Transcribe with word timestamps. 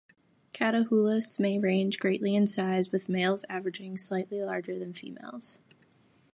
Catahoulas 0.51 1.39
may 1.39 1.59
range 1.59 1.99
greatly 1.99 2.33
in 2.35 2.47
size 2.47 2.91
with 2.91 3.07
males 3.07 3.45
averaging 3.49 3.97
slightly 3.97 4.41
larger 4.41 4.79
than 4.79 4.93
females. 4.95 5.61